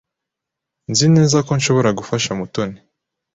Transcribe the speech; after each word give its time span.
Nzi 0.91 1.07
neza 1.15 1.37
ko 1.47 1.51
nshobora 1.59 1.89
gufasha 1.99 2.29
Mutoni. 2.39 2.77